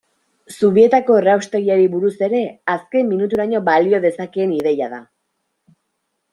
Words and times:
Zubietako 0.53 1.17
erraustegiari 1.23 1.85
buruz 1.97 2.13
ere, 2.29 2.41
azken 2.77 3.11
minuturaino 3.13 3.63
balio 3.71 4.03
dezakeen 4.09 4.59
ideia 4.59 4.93
da. 4.99 5.03